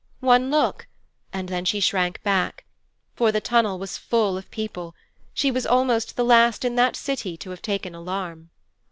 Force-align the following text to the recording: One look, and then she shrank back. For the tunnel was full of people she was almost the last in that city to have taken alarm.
One 0.21 0.49
look, 0.49 0.87
and 1.31 1.47
then 1.47 1.63
she 1.63 1.79
shrank 1.79 2.23
back. 2.23 2.65
For 3.13 3.31
the 3.31 3.39
tunnel 3.39 3.77
was 3.77 3.99
full 3.99 4.35
of 4.35 4.49
people 4.49 4.95
she 5.31 5.51
was 5.51 5.67
almost 5.67 6.15
the 6.15 6.25
last 6.25 6.65
in 6.65 6.73
that 6.75 6.95
city 6.95 7.37
to 7.37 7.51
have 7.51 7.61
taken 7.61 7.93
alarm. 7.93 8.49